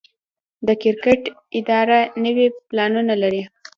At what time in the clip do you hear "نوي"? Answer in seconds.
2.23-2.47